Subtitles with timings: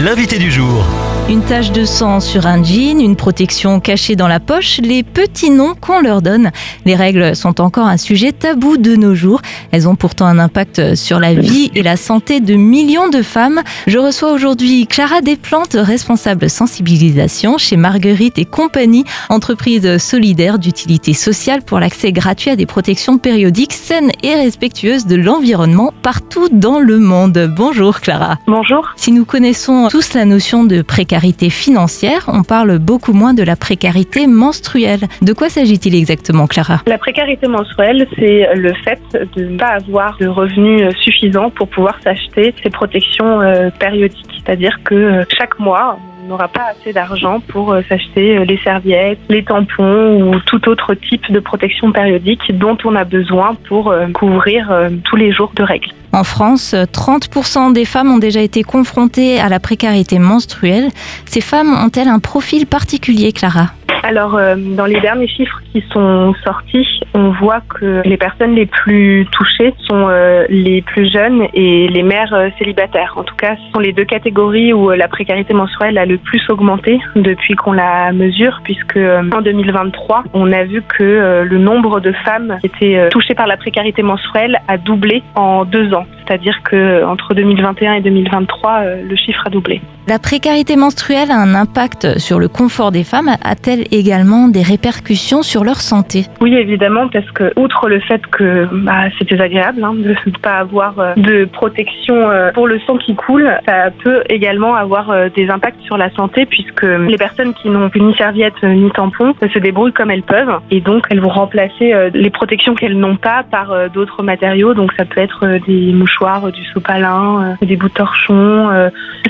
[0.00, 1.09] l'invité du jour.
[1.28, 5.50] Une tache de sang sur un jean, une protection cachée dans la poche, les petits
[5.50, 6.50] noms qu'on leur donne.
[6.84, 9.40] Les règles sont encore un sujet tabou de nos jours.
[9.70, 13.60] Elles ont pourtant un impact sur la vie et la santé de millions de femmes.
[13.86, 21.62] Je reçois aujourd'hui Clara Desplantes, responsable sensibilisation chez Marguerite et compagnie, entreprise solidaire d'utilité sociale
[21.62, 26.98] pour l'accès gratuit à des protections périodiques saines et respectueuses de l'environnement partout dans le
[26.98, 27.52] monde.
[27.56, 28.38] Bonjour Clara.
[28.48, 28.88] Bonjour.
[28.96, 31.09] Si nous connaissons tous la notion de précarité,
[31.50, 35.00] financière, on parle beaucoup moins de la précarité menstruelle.
[35.22, 36.82] De quoi s'agit-il exactement, Clara?
[36.86, 39.00] La précarité menstruelle, c'est le fait
[39.36, 44.42] de ne pas avoir de revenus suffisants pour pouvoir s'acheter ces protections euh, périodiques.
[44.44, 45.98] C'est-à-dire que euh, chaque mois,
[46.30, 50.94] n'aura pas assez d'argent pour euh, s'acheter euh, les serviettes, les tampons ou tout autre
[50.94, 54.72] type de protection périodique dont on a besoin pour euh, couvrir
[55.04, 55.88] tous les jours de règles.
[56.12, 60.88] En France, 30% des femmes ont déjà été confrontées à la précarité menstruelle.
[61.26, 63.66] Ces femmes ont-elles un profil particulier, Clara?
[64.02, 68.66] Alors, euh, dans les derniers chiffres qui sont sortis, on voit que les personnes les
[68.66, 73.14] plus touchées sont euh, les plus jeunes et les mères euh, célibataires.
[73.16, 76.42] En tout cas, ce sont les deux catégories où la précarité menstruelle a le plus
[76.48, 82.12] augmenté depuis qu'on la mesure, puisque en 2023, on a vu que le nombre de
[82.24, 86.06] femmes qui étaient touchées par la précarité menstruelle a doublé en deux ans.
[86.30, 89.80] C'est-à-dire que entre 2021 et 2023, le chiffre a doublé.
[90.10, 93.30] La précarité menstruelle a un impact sur le confort des femmes.
[93.44, 96.24] A-t-elle également des répercussions sur leur santé?
[96.40, 100.54] Oui, évidemment, parce que outre le fait que bah, c'est désagréable hein, de ne pas
[100.54, 105.28] avoir euh, de protection euh, pour le sang qui coule, ça peut également avoir euh,
[105.28, 109.58] des impacts sur la santé puisque les personnes qui n'ont ni serviette ni tampon se
[109.58, 113.90] débrouillent comme elles peuvent et donc elles vont remplacer les protections qu'elles n'ont pas par
[113.90, 114.74] d'autres matériaux.
[114.74, 116.19] Donc ça peut être des mouchoirs,
[116.52, 118.68] du sopalin, des bouts de torchon.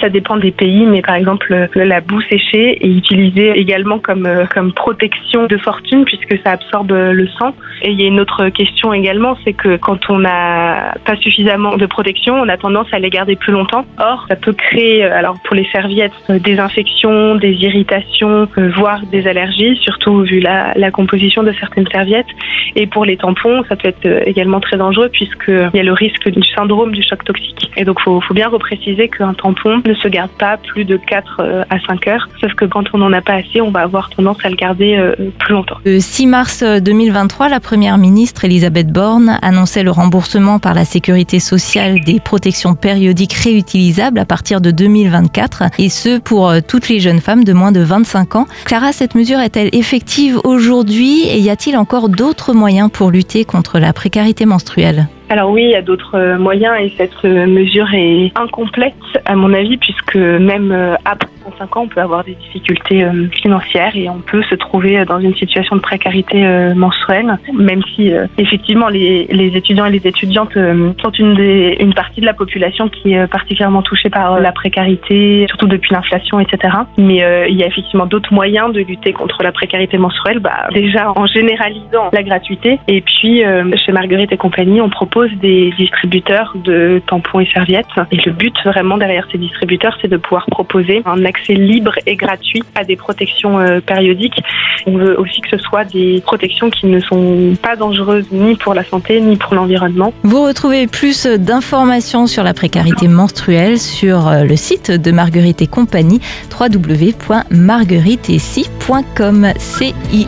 [0.00, 4.72] Ça dépend des pays, mais par exemple la boue séchée est utilisée également comme comme
[4.72, 7.54] protection de fortune puisque ça absorbe le sang.
[7.82, 11.76] Et il y a une autre question également, c'est que quand on n'a pas suffisamment
[11.76, 13.84] de protection, on a tendance à les garder plus longtemps.
[13.98, 18.70] Or, ça peut créer, euh, alors pour les serviettes, euh, des infections, des irritations, euh,
[18.76, 22.26] voire des allergies, surtout vu la, composition de certaines serviettes.
[22.74, 26.28] Et pour les tampons, ça peut être également très dangereux puisqu'il y a le risque
[26.28, 27.70] du du choc toxique.
[27.76, 30.96] Et donc, il faut, faut, bien repréciser qu'un tampon ne se garde pas plus de
[30.96, 32.28] 4 à 5 heures.
[32.40, 34.96] Sauf que quand on n'en a pas assez, on va avoir tendance à le garder
[34.96, 35.76] euh, plus longtemps.
[35.84, 41.40] Le 6 mars 2023, la première ministre Elisabeth Borne annonçait le remboursement par la sécurité
[41.40, 47.00] sociale des protections périodiques réutilisables à partir de 2024 et ce pour euh, toutes les
[47.00, 48.46] jeunes femmes de moins de 25 ans.
[48.64, 53.78] Clara, cette mesure est-elle effective aujourd'hui et y a-t-il encore d'autres moyens pour lutter contre
[53.78, 55.08] la précarité menstruelle?
[55.30, 58.94] Alors oui, il y a d'autres euh, moyens et cette mesure est incomplète
[59.24, 63.94] à mon avis puisque même après 35 ans, on peut avoir des difficultés euh, financières
[63.96, 68.26] et on peut se trouver dans une situation de précarité euh, mensuelle, même si euh,
[68.36, 72.88] effectivement les, les, étudiants et les étudiantes sont une, des, une partie de la population
[72.88, 76.74] qui est particulièrement touchée par la précarité, surtout depuis l'inflation, etc.
[76.96, 81.12] Mais il y a effectivement d'autres moyens de lutter contre la précarité mensuelle, bah, déjà
[81.16, 82.78] en généralisant la gratuité.
[82.88, 83.42] Et puis
[83.84, 87.86] chez Marguerite et compagnie, on propose des distributeurs de tampons et serviettes.
[88.12, 91.92] Et le but vraiment derrière ces distributeurs, c'est de pouvoir proposer un accès accès libre
[92.06, 94.40] et gratuit à des protections euh, périodiques.
[94.86, 98.72] On veut aussi que ce soit des protections qui ne sont pas dangereuses ni pour
[98.74, 100.14] la santé ni pour l'environnement.
[100.22, 105.66] Vous retrouvez plus d'informations sur la précarité menstruelle sur euh, le site de Marguerite et
[105.66, 106.20] compagnie
[106.58, 110.26] www.margueriteici.com CIE.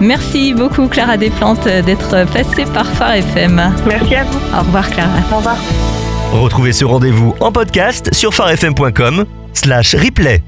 [0.00, 3.72] Merci beaucoup Clara Desplantes d'être passée par Phare FM.
[3.86, 4.38] Merci à vous.
[4.56, 5.08] Au revoir Clara.
[5.32, 5.56] Au revoir.
[6.32, 9.24] Retrouvez ce rendez-vous en podcast sur farfm.com
[9.58, 10.42] slash replay.